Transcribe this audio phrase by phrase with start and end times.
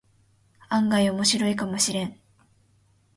[0.69, 2.19] 案外オモシロイかもしれん